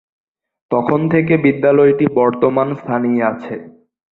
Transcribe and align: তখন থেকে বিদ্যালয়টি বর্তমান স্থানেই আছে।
তখন 0.71 0.99
থেকে 1.09 1.33
বিদ্যালয়টি 1.45 2.05
বর্তমান 2.17 2.67
স্থানেই 2.75 3.19
আছে। 3.31 3.55